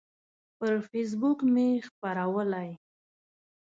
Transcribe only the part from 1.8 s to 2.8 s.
خپرولی